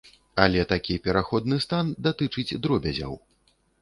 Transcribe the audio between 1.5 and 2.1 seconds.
стан